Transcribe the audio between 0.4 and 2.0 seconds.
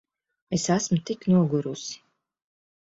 Es esmu tik nogurusi.